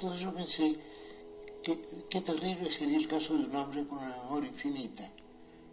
Entonces 0.00 0.22
yo 0.22 0.32
pensé, 0.32 0.76
qué, 1.62 1.78
qué 2.08 2.22
terrible 2.22 2.72
sería 2.72 2.96
el 2.96 3.06
caso 3.06 3.34
de 3.34 3.44
un 3.44 3.54
hombre 3.54 3.86
con 3.86 3.98
una 3.98 4.16
memoria 4.16 4.48
infinita. 4.48 5.10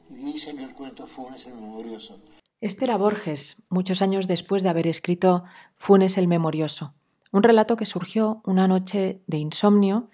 Y 0.09 0.25
ahí 0.25 0.37
salió 0.37 0.65
el 0.65 0.73
cuento 0.73 1.07
Funes 1.07 1.45
el 1.45 1.53
Memorioso. 1.53 2.19
Este 2.59 2.83
era 2.83 2.97
Borges, 2.97 3.63
muchos 3.69 4.01
años 4.01 4.27
después 4.27 4.63
de 4.63 4.69
haber 4.69 4.85
escrito 4.85 5.45
Funes 5.77 6.17
el 6.17 6.27
Memorioso, 6.27 6.93
un 7.31 7.41
relato 7.41 7.77
que 7.77 7.85
surgió 7.85 8.41
una 8.43 8.67
noche 8.67 9.21
de 9.27 9.37
insomnio 9.37 10.09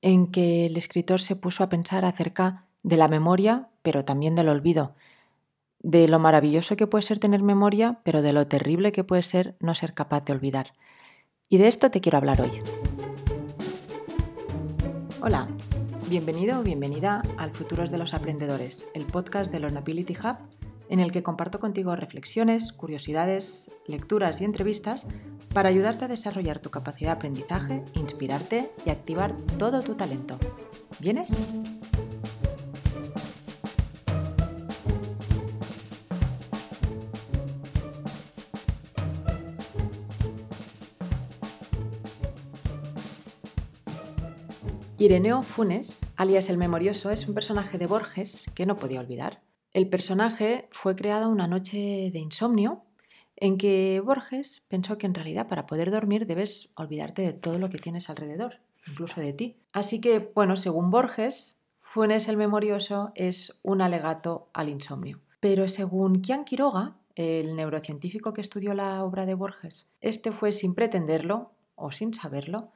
en 0.00 0.30
que 0.30 0.66
el 0.66 0.76
escritor 0.76 1.20
se 1.20 1.34
puso 1.34 1.64
a 1.64 1.68
pensar 1.68 2.04
acerca 2.04 2.66
de 2.84 2.96
la 2.96 3.08
memoria, 3.08 3.68
pero 3.82 4.04
también 4.04 4.36
del 4.36 4.48
olvido, 4.48 4.94
de 5.80 6.06
lo 6.06 6.20
maravilloso 6.20 6.76
que 6.76 6.86
puede 6.86 7.02
ser 7.02 7.18
tener 7.18 7.42
memoria, 7.42 7.98
pero 8.04 8.22
de 8.22 8.32
lo 8.32 8.46
terrible 8.46 8.92
que 8.92 9.02
puede 9.02 9.22
ser 9.22 9.56
no 9.58 9.74
ser 9.74 9.92
capaz 9.92 10.24
de 10.24 10.34
olvidar. 10.34 10.74
Y 11.48 11.58
de 11.58 11.66
esto 11.66 11.90
te 11.90 12.00
quiero 12.00 12.18
hablar 12.18 12.40
hoy. 12.42 12.50
Hola, 15.22 15.48
bienvenido 16.10 16.60
o 16.60 16.62
bienvenida 16.62 17.22
al 17.38 17.50
Futuros 17.50 17.90
de 17.90 17.96
los 17.96 18.12
Aprendedores, 18.12 18.86
el 18.94 19.06
podcast 19.06 19.50
de 19.50 19.60
Learnability 19.60 20.14
Hub, 20.14 20.36
en 20.90 21.00
el 21.00 21.10
que 21.10 21.22
comparto 21.22 21.58
contigo 21.58 21.96
reflexiones, 21.96 22.72
curiosidades, 22.72 23.70
lecturas 23.86 24.42
y 24.42 24.44
entrevistas 24.44 25.06
para 25.54 25.70
ayudarte 25.70 26.04
a 26.04 26.08
desarrollar 26.08 26.58
tu 26.58 26.70
capacidad 26.70 27.12
de 27.12 27.16
aprendizaje, 27.16 27.82
inspirarte 27.94 28.70
y 28.84 28.90
activar 28.90 29.34
todo 29.58 29.80
tu 29.80 29.94
talento. 29.94 30.38
¿Vienes? 31.00 31.34
Ireneo 44.98 45.42
Funes, 45.42 46.00
alias 46.16 46.48
el 46.48 46.56
Memorioso, 46.56 47.10
es 47.10 47.28
un 47.28 47.34
personaje 47.34 47.76
de 47.76 47.86
Borges 47.86 48.46
que 48.54 48.64
no 48.64 48.76
podía 48.76 49.00
olvidar. 49.00 49.42
El 49.74 49.90
personaje 49.90 50.68
fue 50.70 50.96
creado 50.96 51.28
una 51.28 51.46
noche 51.46 52.10
de 52.10 52.18
insomnio 52.18 52.82
en 53.36 53.58
que 53.58 54.00
Borges 54.02 54.64
pensó 54.68 54.96
que 54.96 55.04
en 55.04 55.12
realidad 55.12 55.48
para 55.48 55.66
poder 55.66 55.90
dormir 55.90 56.26
debes 56.26 56.72
olvidarte 56.76 57.20
de 57.20 57.34
todo 57.34 57.58
lo 57.58 57.68
que 57.68 57.76
tienes 57.76 58.08
alrededor, 58.08 58.60
incluso 58.88 59.20
de 59.20 59.34
ti. 59.34 59.58
Así 59.74 60.00
que, 60.00 60.32
bueno, 60.34 60.56
según 60.56 60.88
Borges, 60.88 61.60
Funes 61.78 62.26
el 62.28 62.38
Memorioso 62.38 63.12
es 63.14 63.60
un 63.62 63.82
alegato 63.82 64.48
al 64.54 64.70
insomnio. 64.70 65.20
Pero 65.40 65.68
según 65.68 66.22
Kian 66.22 66.46
Quiroga, 66.46 66.96
el 67.16 67.54
neurocientífico 67.54 68.32
que 68.32 68.40
estudió 68.40 68.72
la 68.72 69.04
obra 69.04 69.26
de 69.26 69.34
Borges, 69.34 69.90
este 70.00 70.32
fue 70.32 70.52
sin 70.52 70.74
pretenderlo 70.74 71.52
o 71.74 71.90
sin 71.90 72.14
saberlo 72.14 72.72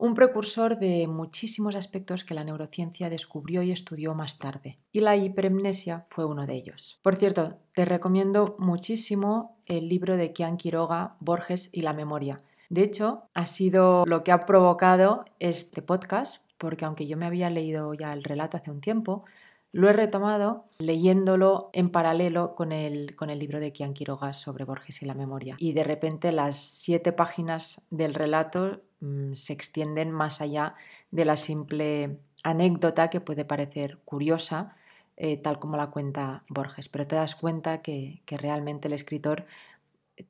un 0.00 0.14
precursor 0.14 0.78
de 0.78 1.06
muchísimos 1.06 1.74
aspectos 1.74 2.24
que 2.24 2.32
la 2.32 2.42
neurociencia 2.42 3.10
descubrió 3.10 3.62
y 3.62 3.70
estudió 3.70 4.14
más 4.14 4.38
tarde. 4.38 4.78
Y 4.92 5.00
la 5.00 5.14
hipermnesia 5.16 6.04
fue 6.06 6.24
uno 6.24 6.46
de 6.46 6.54
ellos. 6.54 6.98
Por 7.02 7.16
cierto, 7.16 7.58
te 7.74 7.84
recomiendo 7.84 8.56
muchísimo 8.58 9.58
el 9.66 9.90
libro 9.90 10.16
de 10.16 10.32
Kian 10.32 10.56
Quiroga, 10.56 11.16
Borges 11.20 11.68
y 11.70 11.82
la 11.82 11.92
memoria. 11.92 12.42
De 12.70 12.82
hecho, 12.82 13.24
ha 13.34 13.46
sido 13.46 14.04
lo 14.06 14.24
que 14.24 14.32
ha 14.32 14.46
provocado 14.46 15.26
este 15.38 15.82
podcast, 15.82 16.46
porque 16.56 16.86
aunque 16.86 17.06
yo 17.06 17.18
me 17.18 17.26
había 17.26 17.50
leído 17.50 17.92
ya 17.92 18.14
el 18.14 18.24
relato 18.24 18.56
hace 18.56 18.70
un 18.70 18.80
tiempo, 18.80 19.24
lo 19.72 19.88
he 19.88 19.92
retomado 19.92 20.64
leyéndolo 20.78 21.70
en 21.72 21.90
paralelo 21.90 22.54
con 22.54 22.72
el, 22.72 23.14
con 23.16 23.30
el 23.30 23.38
libro 23.38 23.60
de 23.60 23.72
Kian 23.72 23.94
Quiroga 23.94 24.32
sobre 24.32 24.64
Borges 24.64 25.02
y 25.02 25.06
la 25.06 25.14
memoria. 25.14 25.56
Y 25.58 25.72
de 25.72 25.84
repente 25.84 26.32
las 26.32 26.56
siete 26.56 27.12
páginas 27.12 27.82
del 27.90 28.14
relato 28.14 28.80
Mm, 29.00 29.34
se 29.34 29.52
extienden 29.54 30.12
más 30.12 30.40
allá 30.40 30.74
de 31.10 31.24
la 31.24 31.36
simple 31.36 32.20
anécdota 32.42 33.08
que 33.08 33.20
puede 33.20 33.44
parecer 33.46 33.98
curiosa, 34.04 34.76
eh, 35.16 35.36
tal 35.38 35.58
como 35.58 35.76
la 35.76 35.90
cuenta 35.90 36.44
Borges, 36.48 36.88
pero 36.88 37.06
te 37.06 37.16
das 37.16 37.34
cuenta 37.34 37.82
que, 37.82 38.22
que 38.26 38.36
realmente 38.36 38.88
el 38.88 38.94
escritor 38.94 39.46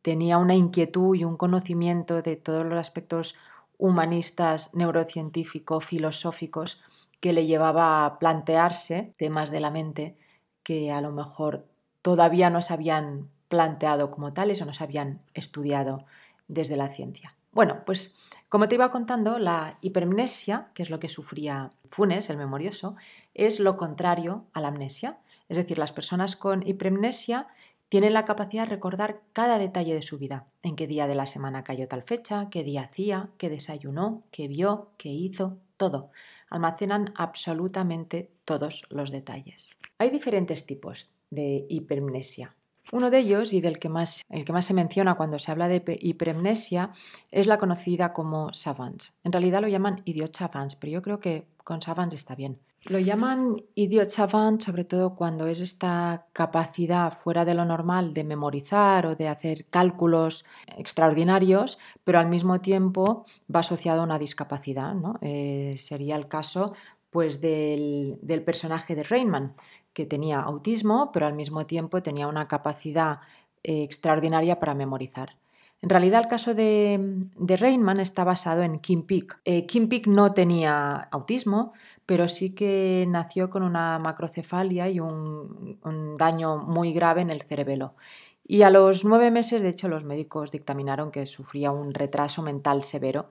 tenía 0.03 0.39
una 0.39 0.55
inquietud 0.55 1.17
y 1.17 1.25
un 1.25 1.37
conocimiento 1.37 2.23
de 2.23 2.37
todos 2.37 2.65
los 2.65 2.79
aspectos 2.79 3.35
humanistas, 3.81 4.73
neurocientíficos, 4.75 5.85
filosóficos, 5.85 6.81
que 7.21 7.33
le 7.33 7.47
llevaba 7.47 8.05
a 8.05 8.19
plantearse 8.19 9.13
temas 9.19 9.51
de 9.51 9.61
la 9.61 9.71
mente 9.71 10.17
que 10.63 10.93
a 10.93 11.01
lo 11.01 11.11
mejor 11.13 11.67
todavía 12.03 12.51
no 12.51 12.63
se 12.63 12.73
habían 12.73 13.29
planteado 13.49 14.11
como 14.11 14.33
tales 14.33 14.63
o 14.63 14.65
no 14.65 14.73
se 14.73 14.85
habían 14.85 15.23
estudiado 15.35 16.05
desde 16.49 16.77
la 16.77 16.89
ciencia. 16.89 17.37
Bueno, 17.53 17.83
pues 17.85 18.15
como 18.49 18.69
te 18.69 18.77
iba 18.77 18.91
contando, 18.91 19.39
la 19.39 19.79
hipermnesia, 19.81 20.69
que 20.75 20.83
es 20.83 20.91
lo 20.91 21.01
que 21.01 21.09
sufría 21.09 21.71
Funes, 21.89 22.31
el 22.31 22.37
memorioso, 22.37 22.95
es 23.35 23.59
lo 23.59 23.77
contrario 23.77 24.45
a 24.53 24.61
la 24.61 24.69
amnesia. 24.69 25.19
Es 25.49 25.57
decir, 25.57 25.79
las 25.79 25.93
personas 25.93 26.37
con 26.37 26.67
hipermnesia 26.67 27.49
tienen 27.91 28.15
la 28.15 28.25
capacidad 28.25 28.63
de 28.63 28.71
recordar 28.71 29.21
cada 29.33 29.59
detalle 29.59 29.95
de 29.95 30.03
su 30.03 30.17
vida, 30.17 30.47
en 30.63 30.77
qué 30.77 30.87
día 30.87 31.09
de 31.09 31.17
la 31.17 31.27
semana 31.27 31.65
cayó 31.65 31.89
tal 31.89 32.05
fecha, 32.05 32.49
qué 32.49 32.63
día 32.63 32.83
hacía, 32.83 33.31
qué 33.37 33.51
desayunó, 33.51 34.23
qué 34.31 34.47
vio, 34.47 34.93
qué 34.97 35.09
hizo, 35.09 35.59
todo. 35.77 36.11
Almacenan 36.49 37.13
absolutamente 37.17 38.31
todos 38.45 38.85
los 38.91 39.11
detalles. 39.11 39.77
Hay 39.99 40.11
diferentes 40.11 40.67
tipos 40.67 41.11
de 41.31 41.67
hipermnesia. 41.69 42.55
Uno 42.93 43.11
de 43.11 43.19
ellos, 43.19 43.53
y 43.53 43.61
del 43.61 43.81
que 43.81 43.89
más, 43.89 44.25
el 44.29 44.45
que 44.45 44.53
más 44.53 44.67
se 44.67 44.75
menciona 44.75 45.17
cuando 45.17 45.41
se 45.41 45.51
habla 45.51 45.67
de 45.67 45.83
hiperemnesia, 46.01 46.91
es 47.33 47.49
la 47.49 47.59
conocida 47.59 48.13
como 48.13 48.53
savants. 48.53 49.15
En 49.25 49.33
realidad 49.33 49.63
lo 49.63 49.69
llaman 49.69 50.03
idiot 50.05 50.37
savants, 50.37 50.77
pero 50.77 50.93
yo 50.93 51.03
creo 51.03 51.19
que 51.19 51.49
con 51.65 51.83
savants 51.83 52.15
está 52.15 52.37
bien. 52.37 52.61
Lo 52.85 52.99
llaman 52.99 53.63
idiot 53.75 54.09
savant 54.09 54.63
sobre 54.63 54.85
todo 54.85 55.15
cuando 55.15 55.47
es 55.47 55.61
esta 55.61 56.27
capacidad 56.33 57.13
fuera 57.13 57.45
de 57.45 57.55
lo 57.55 57.67
normal 57.67 58.15
de 58.15 58.25
memorizar 58.25 59.07
o 59.07 59.15
de 59.15 59.29
hacer 59.29 59.67
cálculos 59.67 60.47
extraordinarios, 60.79 61.79
pero 62.05 62.19
al 62.19 62.29
mismo 62.29 62.61
tiempo 62.61 63.27
va 63.55 63.61
asociado 63.61 64.01
a 64.01 64.05
una 64.05 64.19
discapacidad. 64.19 64.95
¿no? 64.95 65.19
Eh, 65.21 65.77
sería 65.79 66.17
el 66.17 66.27
caso 66.27 66.73
pues 67.11 67.41
del, 67.41 68.19
del 68.23 68.43
personaje 68.43 68.95
de 68.95 69.03
Rainman, 69.03 69.57
que 69.93 70.07
tenía 70.07 70.41
autismo, 70.41 71.11
pero 71.13 71.27
al 71.27 71.35
mismo 71.35 71.67
tiempo 71.67 72.03
tenía 72.03 72.29
una 72.29 72.49
capacidad 72.49 73.21
eh, 73.63 73.83
extraordinaria 73.83 74.59
para 74.59 74.75
memorizar. 74.75 75.40
En 75.83 75.89
realidad 75.89 76.21
el 76.23 76.29
caso 76.29 76.55
de, 76.55 76.99
de 77.37 78.01
está 78.03 78.23
basado 78.25 78.63
en 78.63 78.81
Kim 78.81 79.07
Peek. 79.07 79.41
Eh, 79.47 79.65
Kim 79.67 79.89
Peek 79.89 80.07
no 80.09 80.35
tenía 80.35 80.97
autismo, 81.11 81.73
pero 82.05 82.29
sí 82.29 82.55
que 82.55 83.07
nació 83.09 83.49
con 83.49 83.63
una 83.63 83.99
macrocefalia 83.99 84.91
y 84.91 85.01
un 85.01 86.17
daño 86.19 86.59
muy 86.59 86.93
grave 86.93 87.23
en 87.23 87.31
el 87.31 87.43
cerebelo. 87.43 87.95
Y 88.47 88.63
a 88.63 88.71
los 88.71 89.05
nueve 89.05 89.31
meses, 89.31 89.63
de 89.63 89.69
hecho, 89.69 89.89
los 89.89 90.05
médicos 90.05 90.51
dictaminaron 90.51 91.13
que 91.13 91.25
sufría 91.25 91.71
un 91.71 91.95
retraso 91.95 92.43
mental 92.43 92.83
severo 92.83 93.31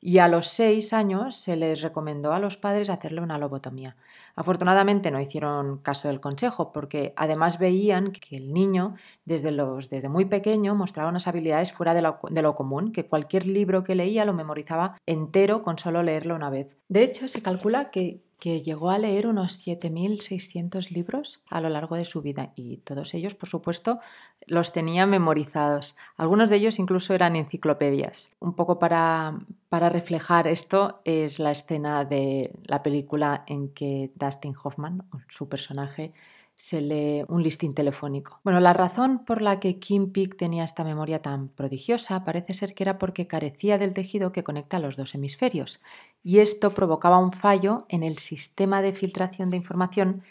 y 0.00 0.18
a 0.18 0.28
los 0.28 0.46
seis 0.46 0.92
años 0.92 1.36
se 1.36 1.56
les 1.56 1.82
recomendó 1.82 2.32
a 2.32 2.38
los 2.38 2.56
padres 2.56 2.90
hacerle 2.90 3.20
una 3.20 3.38
lobotomía. 3.38 3.96
Afortunadamente 4.36 5.10
no 5.10 5.20
hicieron 5.20 5.78
caso 5.78 6.08
del 6.08 6.20
consejo 6.20 6.72
porque 6.72 7.12
además 7.16 7.58
veían 7.58 8.12
que 8.12 8.36
el 8.36 8.52
niño 8.52 8.94
desde, 9.24 9.50
los, 9.50 9.90
desde 9.90 10.08
muy 10.08 10.24
pequeño 10.24 10.74
mostraba 10.74 11.10
unas 11.10 11.26
habilidades 11.26 11.72
fuera 11.72 11.94
de 11.94 12.02
lo, 12.02 12.18
de 12.30 12.42
lo 12.42 12.54
común, 12.54 12.92
que 12.92 13.06
cualquier 13.06 13.46
libro 13.46 13.82
que 13.82 13.94
leía 13.94 14.24
lo 14.24 14.34
memorizaba 14.34 14.96
entero 15.06 15.62
con 15.62 15.78
solo 15.78 16.02
leerlo 16.02 16.34
una 16.34 16.50
vez. 16.50 16.76
De 16.88 17.02
hecho, 17.02 17.28
se 17.28 17.42
calcula 17.42 17.90
que 17.90 18.22
que 18.38 18.62
llegó 18.62 18.90
a 18.90 18.98
leer 18.98 19.26
unos 19.26 19.66
7.600 19.66 20.90
libros 20.90 21.42
a 21.50 21.60
lo 21.60 21.68
largo 21.68 21.96
de 21.96 22.04
su 22.04 22.22
vida 22.22 22.52
y 22.54 22.78
todos 22.78 23.14
ellos, 23.14 23.34
por 23.34 23.48
supuesto, 23.48 23.98
los 24.46 24.72
tenía 24.72 25.06
memorizados. 25.06 25.96
Algunos 26.16 26.48
de 26.48 26.56
ellos 26.56 26.78
incluso 26.78 27.14
eran 27.14 27.34
enciclopedias. 27.34 28.30
Un 28.38 28.54
poco 28.54 28.78
para, 28.78 29.40
para 29.68 29.88
reflejar 29.88 30.48
esto 30.48 31.00
es 31.04 31.38
la 31.38 31.50
escena 31.50 32.04
de 32.04 32.52
la 32.64 32.82
película 32.82 33.44
en 33.46 33.68
que 33.68 34.10
Dustin 34.14 34.54
Hoffman, 34.62 35.02
su 35.28 35.48
personaje, 35.48 36.12
se 36.54 36.80
lee 36.80 37.24
un 37.28 37.42
listín 37.42 37.72
telefónico. 37.72 38.40
Bueno, 38.42 38.58
la 38.58 38.72
razón 38.72 39.24
por 39.24 39.42
la 39.42 39.60
que 39.60 39.78
Kim 39.78 40.10
Peek 40.10 40.36
tenía 40.36 40.64
esta 40.64 40.82
memoria 40.82 41.22
tan 41.22 41.48
prodigiosa 41.48 42.24
parece 42.24 42.52
ser 42.52 42.74
que 42.74 42.82
era 42.82 42.98
porque 42.98 43.28
carecía 43.28 43.78
del 43.78 43.92
tejido 43.92 44.32
que 44.32 44.42
conecta 44.42 44.80
los 44.80 44.96
dos 44.96 45.14
hemisferios, 45.14 45.80
y 46.22 46.38
esto 46.38 46.74
provocaba 46.74 47.18
un 47.18 47.30
fallo 47.30 47.86
en 47.88 48.02
el 48.02 48.18
sistema 48.18 48.82
de 48.82 48.92
filtración 48.92 49.50
de 49.50 49.56
información 49.56 50.22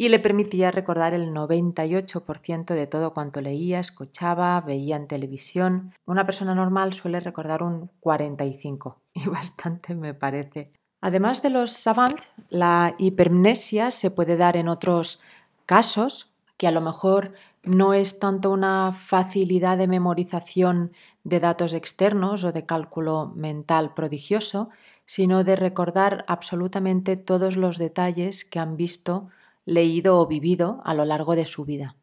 y 0.00 0.08
le 0.08 0.18
permitía 0.18 0.70
recordar 0.70 1.12
el 1.12 1.30
98% 1.30 2.72
de 2.72 2.86
todo 2.86 3.12
cuanto 3.12 3.42
leía, 3.42 3.80
escuchaba, 3.80 4.58
veía 4.62 4.96
en 4.96 5.06
televisión. 5.06 5.92
Una 6.06 6.24
persona 6.24 6.54
normal 6.54 6.94
suele 6.94 7.20
recordar 7.20 7.62
un 7.62 7.90
45 8.00 8.98
y 9.12 9.28
bastante 9.28 9.94
me 9.94 10.14
parece. 10.14 10.72
Además 11.02 11.42
de 11.42 11.50
los 11.50 11.72
savants, 11.72 12.32
la 12.48 12.94
hipermnesia 12.96 13.90
se 13.90 14.10
puede 14.10 14.38
dar 14.38 14.56
en 14.56 14.68
otros 14.68 15.20
casos 15.66 16.32
que 16.56 16.66
a 16.66 16.70
lo 16.70 16.80
mejor 16.80 17.34
no 17.62 17.92
es 17.92 18.18
tanto 18.18 18.50
una 18.50 18.94
facilidad 18.94 19.76
de 19.76 19.86
memorización 19.86 20.92
de 21.24 21.40
datos 21.40 21.74
externos 21.74 22.42
o 22.44 22.52
de 22.52 22.64
cálculo 22.64 23.34
mental 23.36 23.92
prodigioso, 23.92 24.70
sino 25.04 25.44
de 25.44 25.56
recordar 25.56 26.24
absolutamente 26.26 27.18
todos 27.18 27.58
los 27.58 27.76
detalles 27.76 28.46
que 28.46 28.60
han 28.60 28.78
visto, 28.78 29.28
leído 29.64 30.18
o 30.18 30.26
vivido 30.26 30.80
a 30.84 30.94
lo 30.94 31.04
largo 31.04 31.36
de 31.36 31.46
su 31.46 31.64
vida. 31.64 31.96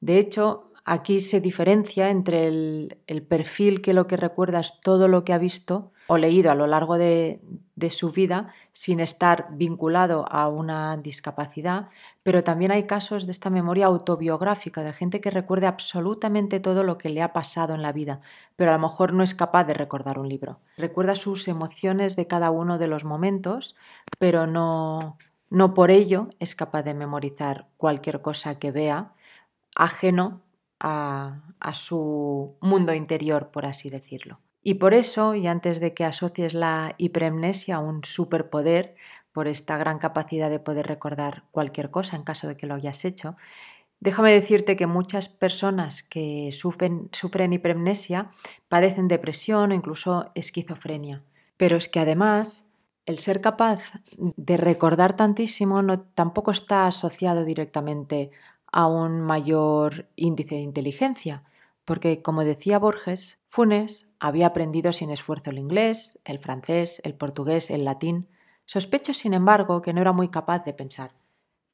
De 0.00 0.18
hecho, 0.18 0.70
aquí 0.84 1.20
se 1.20 1.40
diferencia 1.40 2.10
entre 2.10 2.48
el, 2.48 3.26
perfil 3.28 3.80
que 3.82 3.92
lo 3.92 4.06
que 4.06 4.16
recuerda 4.16 4.60
es 4.60 4.80
todo 4.80 5.08
lo 5.08 5.24
que 5.24 5.32
ha 5.32 5.38
visto 5.38 5.92
o 6.06 6.16
leído 6.16 6.50
a 6.50 6.56
lo 6.56 6.66
largo 6.66 6.98
de, 6.98 7.40
de 7.76 7.90
su 7.90 8.10
vida 8.10 8.52
sin 8.72 8.98
estar 8.98 9.48
vinculado 9.52 10.24
a 10.28 10.48
una 10.48 10.96
discapacidad, 10.96 11.88
pero 12.22 12.42
también 12.42 12.72
hay 12.72 12.84
casos 12.84 13.26
de 13.26 13.32
esta 13.32 13.50
memoria 13.50 13.86
autobiográfica, 13.86 14.82
de 14.82 14.92
gente 14.92 15.20
que 15.20 15.30
recuerde 15.30 15.66
absolutamente 15.66 16.58
todo 16.58 16.82
lo 16.82 16.98
que 16.98 17.10
le 17.10 17.22
ha 17.22 17.32
pasado 17.32 17.74
en 17.74 17.82
la 17.82 17.92
vida, 17.92 18.20
pero 18.56 18.72
a 18.72 18.74
lo 18.74 18.88
mejor 18.88 19.12
no 19.12 19.22
es 19.22 19.34
capaz 19.34 19.64
de 19.64 19.74
recordar 19.74 20.18
un 20.18 20.28
libro. 20.28 20.60
Recuerda 20.76 21.14
sus 21.14 21.46
emociones 21.46 22.16
de 22.16 22.26
cada 22.26 22.50
uno 22.50 22.78
de 22.78 22.88
los 22.88 23.04
momentos, 23.04 23.76
pero 24.18 24.48
no, 24.48 25.16
no 25.50 25.74
por 25.74 25.90
ello 25.90 26.28
es 26.38 26.54
capaz 26.54 26.84
de 26.84 26.94
memorizar 26.94 27.68
cualquier 27.76 28.22
cosa 28.22 28.58
que 28.58 28.70
vea 28.70 29.12
ajeno 29.76 30.42
a, 30.78 31.42
su 31.74 32.56
mundo 32.60 32.94
interior, 32.94 33.50
por 33.50 33.66
así 33.66 33.90
decirlo. 33.90 34.40
Y 34.62 34.74
por 34.74 34.94
eso, 34.94 35.34
y 35.34 35.46
antes 35.46 35.80
de 35.80 35.92
que 35.92 36.04
asocies 36.04 36.54
la 36.54 36.94
hiperemnesia 36.96 37.76
a 37.76 37.80
un 37.80 38.02
superpoder, 38.04 38.94
por 39.32 39.46
esta 39.46 39.76
gran 39.76 39.98
capacidad 39.98 40.50
de 40.50 40.58
poder 40.58 40.86
recordar 40.86 41.44
cualquier 41.50 41.90
cosa 41.90 42.16
en 42.16 42.24
caso 42.24 42.48
de 42.48 42.56
que 42.56 42.66
lo 42.66 42.74
hayas 42.74 43.04
hecho, 43.04 43.36
déjame 44.00 44.32
decirte 44.32 44.76
que 44.76 44.86
muchas 44.86 45.28
personas 45.28 46.02
que 46.02 46.50
sufren, 46.52 47.08
sufren 47.12 47.52
hiperemnesia 47.52 48.30
padecen 48.68 49.06
depresión 49.08 49.70
o 49.70 49.74
incluso 49.74 50.30
esquizofrenia. 50.34 51.22
Pero 51.56 51.76
es 51.76 51.88
que 51.88 52.00
además 52.00 52.69
el 53.06 53.18
ser 53.18 53.40
capaz 53.40 53.92
de 54.16 54.56
recordar 54.56 55.16
tantísimo 55.16 55.82
no, 55.82 56.00
tampoco 56.00 56.50
está 56.50 56.86
asociado 56.86 57.44
directamente 57.44 58.30
a 58.72 58.86
un 58.86 59.20
mayor 59.20 60.08
índice 60.16 60.56
de 60.56 60.60
inteligencia, 60.60 61.44
porque, 61.84 62.22
como 62.22 62.44
decía 62.44 62.78
Borges, 62.78 63.40
Funes 63.46 64.12
había 64.20 64.46
aprendido 64.46 64.92
sin 64.92 65.10
esfuerzo 65.10 65.50
el 65.50 65.58
inglés, 65.58 66.20
el 66.24 66.38
francés, 66.38 67.00
el 67.04 67.14
portugués, 67.14 67.70
el 67.70 67.84
latín. 67.84 68.28
Sospecho, 68.64 69.12
sin 69.12 69.34
embargo, 69.34 69.82
que 69.82 69.92
no 69.92 70.00
era 70.00 70.12
muy 70.12 70.28
capaz 70.28 70.64
de 70.64 70.74
pensar, 70.74 71.12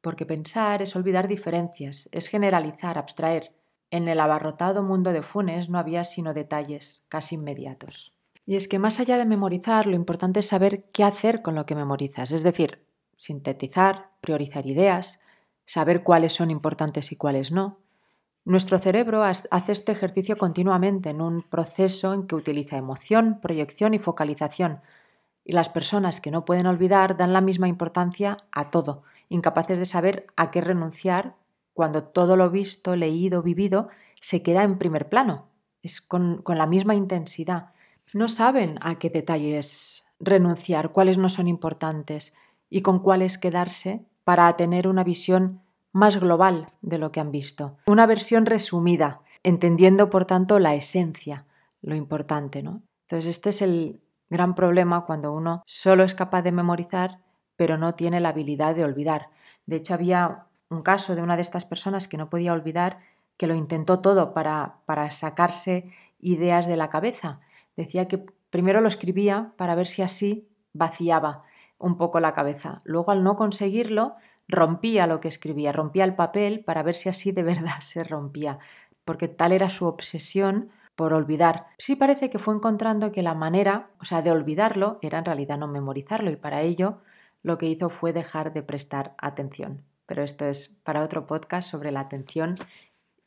porque 0.00 0.24
pensar 0.24 0.80
es 0.80 0.96
olvidar 0.96 1.28
diferencias, 1.28 2.08
es 2.12 2.28
generalizar, 2.28 2.96
abstraer. 2.96 3.52
En 3.90 4.08
el 4.08 4.20
abarrotado 4.20 4.82
mundo 4.82 5.12
de 5.12 5.22
Funes 5.22 5.68
no 5.68 5.78
había 5.78 6.04
sino 6.04 6.32
detalles, 6.32 7.02
casi 7.08 7.34
inmediatos. 7.34 8.15
Y 8.46 8.56
es 8.56 8.68
que 8.68 8.78
más 8.78 9.00
allá 9.00 9.18
de 9.18 9.26
memorizar, 9.26 9.86
lo 9.86 9.96
importante 9.96 10.40
es 10.40 10.46
saber 10.46 10.88
qué 10.92 11.04
hacer 11.04 11.42
con 11.42 11.54
lo 11.54 11.66
que 11.66 11.74
memorizas, 11.74 12.30
es 12.30 12.42
decir, 12.42 12.86
sintetizar, 13.16 14.12
priorizar 14.22 14.66
ideas, 14.66 15.20
saber 15.64 16.02
cuáles 16.04 16.32
son 16.32 16.50
importantes 16.50 17.12
y 17.12 17.16
cuáles 17.16 17.52
no, 17.52 17.80
nuestro 18.46 18.78
cerebro 18.78 19.24
hace 19.24 19.72
este 19.72 19.90
ejercicio 19.90 20.38
continuamente 20.38 21.10
en 21.10 21.20
un 21.20 21.42
proceso 21.42 22.14
en 22.14 22.28
que 22.28 22.36
utiliza 22.36 22.76
emoción, 22.76 23.40
proyección 23.40 23.92
y 23.92 23.98
focalización. 23.98 24.82
Y 25.44 25.50
las 25.50 25.68
personas 25.68 26.20
que 26.20 26.30
no 26.30 26.44
pueden 26.44 26.68
olvidar 26.68 27.16
dan 27.16 27.32
la 27.32 27.40
misma 27.40 27.66
importancia 27.66 28.36
a 28.52 28.70
todo, 28.70 29.02
incapaces 29.28 29.80
de 29.80 29.84
saber 29.84 30.28
a 30.36 30.52
qué 30.52 30.60
renunciar 30.60 31.34
cuando 31.74 32.04
todo 32.04 32.36
lo 32.36 32.48
visto, 32.48 32.94
leído, 32.94 33.42
vivido 33.42 33.88
se 34.20 34.44
queda 34.44 34.62
en 34.62 34.78
primer 34.78 35.08
plano. 35.08 35.48
Es 35.82 36.00
con, 36.00 36.40
con 36.40 36.56
la 36.56 36.68
misma 36.68 36.94
intensidad. 36.94 37.72
No 38.12 38.28
saben 38.28 38.78
a 38.80 38.98
qué 38.98 39.10
detalles 39.10 40.04
renunciar, 40.18 40.92
cuáles 40.92 41.18
no 41.18 41.28
son 41.28 41.48
importantes 41.48 42.34
y 42.70 42.82
con 42.82 42.98
cuáles 42.98 43.38
quedarse 43.38 44.04
para 44.24 44.54
tener 44.56 44.88
una 44.88 45.04
visión 45.04 45.62
más 45.92 46.18
global 46.18 46.68
de 46.82 46.98
lo 46.98 47.12
que 47.12 47.20
han 47.20 47.30
visto. 47.30 47.78
Una 47.86 48.06
versión 48.06 48.46
resumida, 48.46 49.20
entendiendo 49.42 50.10
por 50.10 50.24
tanto 50.24 50.58
la 50.58 50.74
esencia, 50.74 51.46
lo 51.80 51.94
importante, 51.94 52.62
¿no? 52.62 52.82
Entonces 53.02 53.30
este 53.30 53.50
es 53.50 53.62
el 53.62 54.00
gran 54.28 54.54
problema 54.54 55.04
cuando 55.04 55.32
uno 55.32 55.62
solo 55.66 56.02
es 56.02 56.14
capaz 56.14 56.42
de 56.42 56.52
memorizar 56.52 57.20
pero 57.56 57.78
no 57.78 57.94
tiene 57.94 58.20
la 58.20 58.30
habilidad 58.30 58.74
de 58.74 58.84
olvidar. 58.84 59.30
De 59.64 59.76
hecho 59.76 59.94
había 59.94 60.46
un 60.68 60.82
caso 60.82 61.14
de 61.14 61.22
una 61.22 61.36
de 61.36 61.42
estas 61.42 61.64
personas 61.64 62.06
que 62.06 62.18
no 62.18 62.30
podía 62.30 62.52
olvidar 62.52 62.98
que 63.36 63.46
lo 63.46 63.54
intentó 63.54 64.00
todo 64.00 64.32
para, 64.32 64.78
para 64.86 65.10
sacarse 65.10 65.90
ideas 66.20 66.66
de 66.66 66.76
la 66.76 66.90
cabeza. 66.90 67.40
Decía 67.76 68.08
que 68.08 68.24
primero 68.50 68.80
lo 68.80 68.88
escribía 68.88 69.52
para 69.56 69.74
ver 69.74 69.86
si 69.86 70.02
así 70.02 70.48
vaciaba 70.72 71.44
un 71.78 71.96
poco 71.96 72.20
la 72.20 72.32
cabeza. 72.32 72.78
Luego 72.84 73.10
al 73.10 73.22
no 73.22 73.36
conseguirlo 73.36 74.16
rompía 74.48 75.06
lo 75.06 75.20
que 75.20 75.28
escribía, 75.28 75.72
rompía 75.72 76.04
el 76.04 76.14
papel 76.14 76.64
para 76.64 76.82
ver 76.82 76.94
si 76.94 77.08
así 77.08 77.32
de 77.32 77.42
verdad 77.52 77.80
se 77.80 78.04
rompía, 78.04 78.58
porque 79.04 79.28
tal 79.28 79.52
era 79.52 79.68
su 79.68 79.86
obsesión 79.86 80.70
por 80.94 81.12
olvidar. 81.12 81.66
Sí 81.78 81.94
parece 81.94 82.30
que 82.30 82.38
fue 82.38 82.54
encontrando 82.54 83.12
que 83.12 83.22
la 83.22 83.34
manera, 83.34 83.90
o 84.00 84.04
sea, 84.04 84.22
de 84.22 84.30
olvidarlo 84.30 84.98
era 85.02 85.18
en 85.18 85.26
realidad 85.26 85.58
no 85.58 85.68
memorizarlo 85.68 86.30
y 86.30 86.36
para 86.36 86.62
ello 86.62 87.00
lo 87.42 87.58
que 87.58 87.66
hizo 87.66 87.90
fue 87.90 88.12
dejar 88.12 88.52
de 88.52 88.62
prestar 88.62 89.14
atención. 89.18 89.84
Pero 90.06 90.22
esto 90.22 90.46
es 90.46 90.68
para 90.68 91.02
otro 91.02 91.26
podcast 91.26 91.68
sobre 91.68 91.92
la 91.92 92.00
atención 92.00 92.56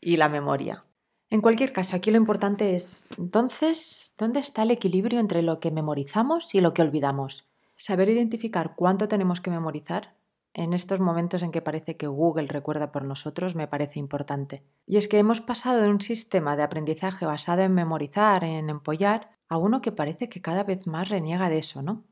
y 0.01 0.17
la 0.17 0.29
memoria. 0.29 0.83
En 1.31 1.41
cualquier 1.41 1.71
caso, 1.71 1.95
aquí 1.95 2.09
lo 2.09 2.17
importante 2.17 2.73
es, 2.73 3.07
entonces, 3.19 4.13
¿dónde 4.17 4.39
está 4.39 4.63
el 4.63 4.71
equilibrio 4.71 5.19
entre 5.19 5.43
lo 5.43 5.59
que 5.59 5.69
memorizamos 5.69 6.55
y 6.55 6.61
lo 6.61 6.73
que 6.73 6.81
olvidamos? 6.81 7.45
Saber 7.75 8.09
identificar 8.09 8.73
cuánto 8.75 9.07
tenemos 9.07 9.39
que 9.39 9.51
memorizar 9.51 10.15
en 10.55 10.73
estos 10.73 10.99
momentos 10.99 11.43
en 11.43 11.51
que 11.51 11.61
parece 11.61 11.97
que 11.97 12.07
Google 12.07 12.47
recuerda 12.47 12.91
por 12.91 13.05
nosotros 13.05 13.53
me 13.53 13.67
parece 13.67 13.99
importante. 13.99 14.63
Y 14.87 14.97
es 14.97 15.07
que 15.07 15.19
hemos 15.19 15.39
pasado 15.39 15.81
de 15.81 15.89
un 15.89 16.01
sistema 16.01 16.55
de 16.55 16.63
aprendizaje 16.63 17.27
basado 17.27 17.61
en 17.61 17.75
memorizar, 17.75 18.43
en 18.43 18.69
empollar, 18.69 19.29
a 19.47 19.57
uno 19.57 19.81
que 19.81 19.91
parece 19.91 20.29
que 20.29 20.41
cada 20.41 20.63
vez 20.63 20.87
más 20.87 21.09
reniega 21.09 21.49
de 21.49 21.59
eso, 21.59 21.83
¿no? 21.83 22.03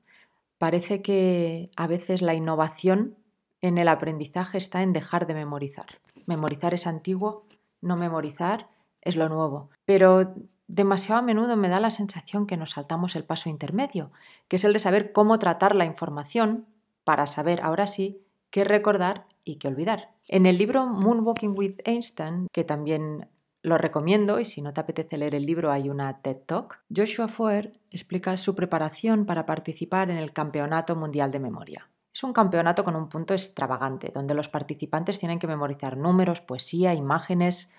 Parece 0.59 1.01
que 1.01 1.71
a 1.75 1.87
veces 1.87 2.21
la 2.21 2.35
innovación 2.35 3.17
en 3.61 3.79
el 3.79 3.87
aprendizaje 3.87 4.59
está 4.59 4.83
en 4.83 4.93
dejar 4.93 5.25
de 5.25 5.33
memorizar. 5.33 5.87
Memorizar 6.27 6.75
es 6.75 6.85
antiguo, 6.85 7.47
no 7.81 7.95
memorizar 7.97 8.69
es 9.01 9.15
lo 9.15 9.29
nuevo. 9.29 9.69
Pero 9.85 10.35
demasiado 10.67 11.19
a 11.19 11.23
menudo 11.23 11.55
me 11.55 11.69
da 11.69 11.79
la 11.79 11.89
sensación 11.89 12.45
que 12.45 12.57
nos 12.57 12.71
saltamos 12.71 13.15
el 13.15 13.23
paso 13.23 13.49
intermedio, 13.49 14.11
que 14.47 14.57
es 14.57 14.63
el 14.63 14.73
de 14.73 14.79
saber 14.79 15.11
cómo 15.11 15.39
tratar 15.39 15.75
la 15.75 15.85
información 15.85 16.65
para 17.03 17.27
saber 17.27 17.61
ahora 17.61 17.87
sí 17.87 18.21
qué 18.49 18.63
recordar 18.63 19.27
y 19.45 19.55
qué 19.55 19.67
olvidar. 19.67 20.11
En 20.27 20.45
el 20.45 20.57
libro 20.57 20.85
Moonwalking 20.87 21.57
with 21.57 21.79
Einstein, 21.85 22.47
que 22.51 22.63
también 22.63 23.29
lo 23.61 23.77
recomiendo 23.77 24.39
y 24.39 24.45
si 24.45 24.61
no 24.61 24.73
te 24.73 24.81
apetece 24.81 25.17
leer 25.17 25.35
el 25.35 25.45
libro 25.45 25.71
hay 25.71 25.89
una 25.89 26.21
TED 26.21 26.37
Talk, 26.45 26.81
Joshua 26.93 27.27
Foer 27.27 27.71
explica 27.91 28.35
su 28.37 28.55
preparación 28.55 29.25
para 29.25 29.45
participar 29.45 30.09
en 30.09 30.17
el 30.17 30.31
Campeonato 30.31 30.95
Mundial 30.95 31.31
de 31.31 31.39
Memoria. 31.39 31.89
Es 32.13 32.23
un 32.23 32.33
campeonato 32.33 32.83
con 32.83 32.95
un 32.95 33.09
punto 33.09 33.33
extravagante, 33.33 34.11
donde 34.13 34.33
los 34.33 34.49
participantes 34.49 35.19
tienen 35.19 35.37
que 35.37 35.47
memorizar 35.47 35.97
números, 35.97 36.41
poesía, 36.41 36.93
imágenes, 36.93 37.71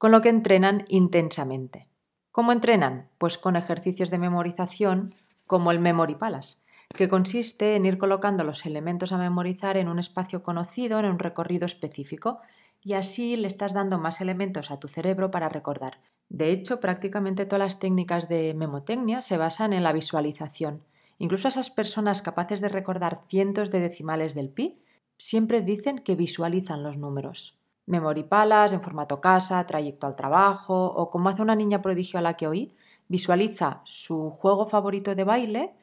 con 0.00 0.12
lo 0.12 0.22
que 0.22 0.30
entrenan 0.30 0.86
intensamente. 0.88 1.86
¿Cómo 2.32 2.52
entrenan? 2.52 3.10
Pues 3.18 3.36
con 3.36 3.54
ejercicios 3.54 4.08
de 4.08 4.16
memorización 4.16 5.14
como 5.46 5.72
el 5.72 5.78
Memory 5.78 6.14
Palace, 6.14 6.56
que 6.94 7.06
consiste 7.06 7.76
en 7.76 7.84
ir 7.84 7.98
colocando 7.98 8.42
los 8.42 8.64
elementos 8.64 9.12
a 9.12 9.18
memorizar 9.18 9.76
en 9.76 9.88
un 9.88 9.98
espacio 9.98 10.42
conocido, 10.42 10.98
en 11.00 11.04
un 11.04 11.18
recorrido 11.18 11.66
específico, 11.66 12.40
y 12.80 12.94
así 12.94 13.36
le 13.36 13.46
estás 13.46 13.74
dando 13.74 13.98
más 13.98 14.22
elementos 14.22 14.70
a 14.70 14.80
tu 14.80 14.88
cerebro 14.88 15.30
para 15.30 15.50
recordar. 15.50 16.00
De 16.30 16.50
hecho, 16.50 16.80
prácticamente 16.80 17.44
todas 17.44 17.66
las 17.66 17.78
técnicas 17.78 18.26
de 18.26 18.54
memotecnia 18.54 19.20
se 19.20 19.36
basan 19.36 19.74
en 19.74 19.82
la 19.82 19.92
visualización. 19.92 20.82
Incluso 21.18 21.48
esas 21.48 21.70
personas 21.70 22.22
capaces 22.22 22.62
de 22.62 22.70
recordar 22.70 23.20
cientos 23.28 23.70
de 23.70 23.80
decimales 23.80 24.34
del 24.34 24.48
pi 24.48 24.80
siempre 25.18 25.60
dicen 25.60 25.98
que 25.98 26.14
visualizan 26.14 26.82
los 26.82 26.96
números. 26.96 27.59
Memory 27.90 28.22
Palace 28.22 28.74
en 28.74 28.80
formato 28.80 29.20
casa, 29.20 29.66
trayecto 29.66 30.06
al 30.06 30.14
trabajo 30.14 30.86
o 30.86 31.10
como 31.10 31.28
hace 31.28 31.42
una 31.42 31.56
niña 31.56 31.82
prodigio 31.82 32.18
a 32.18 32.22
la 32.22 32.34
que 32.34 32.46
oí, 32.46 32.74
visualiza 33.08 33.82
su 33.84 34.30
juego 34.30 34.66
favorito 34.66 35.14
de 35.14 35.24
baile 35.24 35.74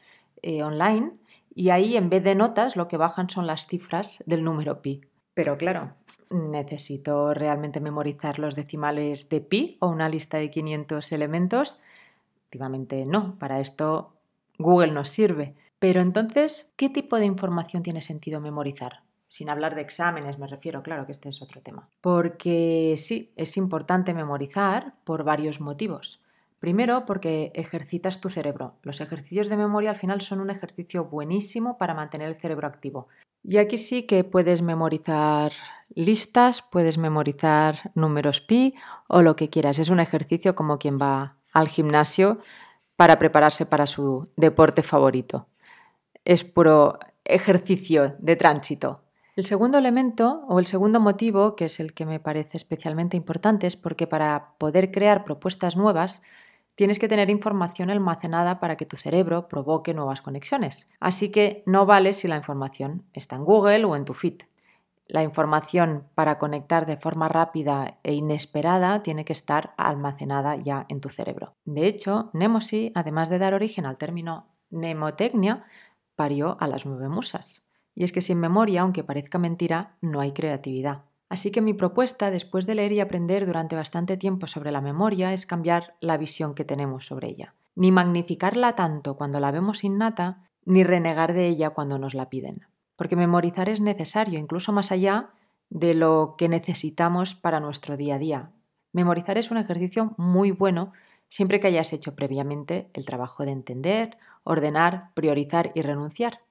eh, 0.42 0.64
online 0.64 1.14
y 1.54 1.70
ahí 1.70 1.98
en 1.98 2.10
vez 2.10 2.24
de 2.24 2.36
notas 2.36 2.76
lo 2.78 2.88
que 2.88 2.98
bajan 2.98 3.30
son 3.30 3.46
las 3.46 3.68
cifras 3.68 4.24
del 4.26 4.44
número 4.44 4.82
pi. 4.82 5.02
Pero 5.34 5.58
claro, 5.58 5.96
necesito 6.30 7.34
realmente 7.34 7.82
memorizar 7.82 8.40
los 8.40 8.56
decimales 8.56 9.28
de 9.28 9.42
pi 9.42 9.78
o 9.82 9.88
una 9.88 10.08
lista 10.08 10.38
de 10.38 10.50
500 10.50 11.12
elementos. 11.12 11.80
Efectivamente 12.38 13.06
no, 13.06 13.38
para 13.38 13.60
esto 13.60 14.14
Google 14.58 14.92
nos 14.92 15.10
sirve. 15.10 15.56
Pero 15.80 16.02
entonces, 16.02 16.72
¿qué 16.76 16.90
tipo 16.90 17.18
de 17.18 17.26
información 17.26 17.84
tiene 17.84 18.02
sentido 18.02 18.40
memorizar? 18.40 19.07
Sin 19.30 19.50
hablar 19.50 19.76
de 19.76 19.82
exámenes, 19.82 20.40
me 20.40 20.48
refiero, 20.48 20.84
claro 20.84 21.06
que 21.06 21.12
este 21.12 21.30
es 21.30 21.42
otro 21.42 21.62
tema. 21.62 21.90
Porque 22.02 22.96
sí, 22.98 23.34
es 23.36 23.58
importante 23.58 24.14
memorizar 24.14 24.96
por 25.04 25.24
varios 25.24 25.60
motivos. 25.60 26.22
Primero 26.60 27.06
porque 27.06 27.52
ejercitas 27.54 28.20
tu 28.20 28.30
cerebro. 28.30 28.76
Los 28.82 29.00
ejercicios 29.00 29.48
de 29.48 29.58
memoria 29.58 29.92
al 29.92 29.96
final 29.96 30.22
son 30.22 30.40
un 30.40 30.50
ejercicio 30.50 31.06
buenísimo 31.06 31.78
para 31.78 31.94
mantener 31.94 32.30
el 32.30 32.36
cerebro 32.36 32.68
activo. 32.68 33.08
Y 33.44 33.58
aquí 33.58 33.78
sí 33.78 34.04
que 34.04 34.24
puedes 34.24 34.62
memorizar 34.62 35.52
listas, 35.94 36.62
puedes 36.62 36.98
memorizar 36.98 37.92
números 37.96 38.42
pi 38.42 38.74
o 39.08 39.22
lo 39.22 39.36
que 39.36 39.50
quieras. 39.50 39.78
Es 39.80 39.90
un 39.90 40.00
ejercicio 40.00 40.56
como 40.56 40.80
quien 40.80 40.98
va 41.00 41.38
al 41.54 41.68
gimnasio 41.68 42.40
para 42.96 43.20
prepararse 43.20 43.66
para 43.66 43.86
su 43.86 44.24
deporte 44.36 44.82
favorito. 44.82 45.48
Es 46.26 46.44
puro 46.44 46.98
ejercicio 47.24 48.16
de 48.20 48.36
tránsito. 48.36 49.04
El 49.38 49.46
segundo 49.46 49.78
elemento 49.78 50.44
o 50.48 50.58
el 50.58 50.66
segundo 50.66 51.00
motivo, 51.00 51.56
que 51.56 51.66
es 51.66 51.80
el 51.80 51.94
que 51.94 52.08
me 52.08 52.20
parece 52.20 52.58
especialmente 52.58 53.18
importante, 53.18 53.68
es 53.68 53.78
porque 53.78 54.08
para 54.08 54.56
poder 54.58 54.92
crear 54.92 55.24
propuestas 55.24 55.78
nuevas 55.78 56.24
tienes 56.74 56.98
que 56.98 57.08
tener 57.08 57.30
información 57.30 57.92
almacenada 57.92 58.60
para 58.60 58.78
que 58.78 58.88
tu 58.88 58.98
cerebro 58.98 59.48
provoque 59.48 59.94
nuevas 59.94 60.22
conexiones. 60.22 60.90
Así 61.00 61.32
que 61.32 61.62
no 61.68 61.86
vale 61.86 62.14
si 62.14 62.28
la 62.28 62.36
información 62.36 63.04
está 63.14 63.36
en 63.36 63.46
Google 63.46 63.86
o 63.86 63.96
en 63.96 64.06
tu 64.06 64.16
feed. 64.16 64.42
La 65.08 65.22
información 65.22 66.08
para 66.16 66.40
conectar 66.40 66.88
de 66.88 66.98
forma 66.98 67.30
rápida 67.30 68.00
e 68.02 68.16
inesperada 68.16 69.04
tiene 69.04 69.24
que 69.24 69.34
estar 69.34 69.76
almacenada 69.78 70.56
ya 70.56 70.88
en 70.90 71.00
tu 71.00 71.10
cerebro. 71.10 71.54
De 71.64 71.86
hecho, 71.86 72.32
Nemosi, 72.34 72.92
además 72.96 73.30
de 73.30 73.38
dar 73.38 73.54
origen 73.54 73.86
al 73.86 74.00
término 74.00 74.48
mnemotecnia, 74.72 75.64
parió 76.16 76.58
a 76.60 76.68
las 76.68 76.88
nueve 76.88 77.08
musas. 77.08 77.67
Y 77.98 78.04
es 78.04 78.12
que 78.12 78.22
sin 78.22 78.40
memoria, 78.40 78.82
aunque 78.82 79.04
parezca 79.04 79.40
mentira, 79.40 79.98
no 80.02 80.20
hay 80.20 80.32
creatividad. 80.32 81.06
Así 81.30 81.50
que 81.50 81.62
mi 81.62 81.74
propuesta, 81.74 82.30
después 82.30 82.68
de 82.68 82.76
leer 82.76 82.92
y 82.92 83.00
aprender 83.00 83.48
durante 83.48 83.76
bastante 83.76 84.18
tiempo 84.18 84.46
sobre 84.46 84.72
la 84.72 84.82
memoria, 84.82 85.34
es 85.34 85.48
cambiar 85.48 85.96
la 86.00 86.16
visión 86.18 86.54
que 86.54 86.64
tenemos 86.64 87.08
sobre 87.08 87.30
ella. 87.30 87.56
Ni 87.74 87.92
magnificarla 87.92 88.76
tanto 88.76 89.18
cuando 89.18 89.40
la 89.40 89.50
vemos 89.50 89.84
innata, 89.84 90.48
ni 90.64 90.84
renegar 90.84 91.34
de 91.34 91.48
ella 91.48 91.72
cuando 91.72 91.98
nos 91.98 92.14
la 92.14 92.30
piden. 92.30 92.68
Porque 92.96 93.16
memorizar 93.16 93.68
es 93.68 93.82
necesario, 93.82 94.38
incluso 94.38 94.72
más 94.72 94.92
allá 94.92 95.32
de 95.72 95.96
lo 95.96 96.36
que 96.38 96.50
necesitamos 96.50 97.34
para 97.34 97.60
nuestro 97.60 97.98
día 97.98 98.16
a 98.16 98.20
día. 98.20 98.52
Memorizar 98.94 99.40
es 99.40 99.50
un 99.50 99.58
ejercicio 99.58 100.14
muy 100.18 100.52
bueno 100.52 100.94
siempre 101.30 101.60
que 101.60 101.66
hayas 101.66 101.94
hecho 101.94 102.16
previamente 102.16 102.92
el 102.94 103.06
trabajo 103.06 103.44
de 103.44 103.54
entender, 103.54 104.20
ordenar, 104.44 105.16
priorizar 105.16 105.72
y 105.74 105.82
renunciar, 105.82 106.42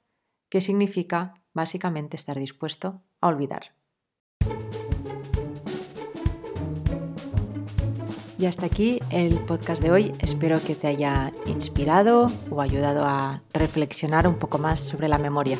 que 0.48 0.60
significa 0.60 1.34
básicamente 1.52 2.16
estar 2.16 2.38
dispuesto 2.38 3.02
a 3.20 3.28
olvidar. 3.28 3.76
Y 8.38 8.44
hasta 8.44 8.66
aquí 8.66 9.00
el 9.10 9.38
podcast 9.40 9.82
de 9.82 9.90
hoy. 9.90 10.12
Espero 10.18 10.62
que 10.62 10.74
te 10.74 10.88
haya 10.88 11.32
inspirado 11.46 12.30
o 12.50 12.60
ayudado 12.60 13.06
a 13.06 13.42
reflexionar 13.54 14.28
un 14.28 14.38
poco 14.38 14.58
más 14.58 14.80
sobre 14.80 15.08
la 15.08 15.16
memoria. 15.16 15.58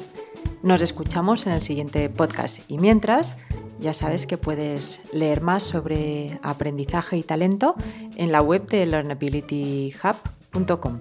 Nos 0.63 0.83
escuchamos 0.83 1.47
en 1.47 1.55
el 1.55 1.63
siguiente 1.63 2.11
podcast 2.11 2.71
y 2.71 2.77
mientras 2.77 3.35
ya 3.79 3.95
sabes 3.95 4.27
que 4.27 4.37
puedes 4.37 5.01
leer 5.13 5.41
más 5.41 5.63
sobre 5.63 6.39
aprendizaje 6.43 7.17
y 7.17 7.23
talento 7.23 7.77
en 8.17 8.33
la 8.33 8.43
web 8.43 8.69
de 8.69 8.85
learnabilityhub.com. 8.87 11.01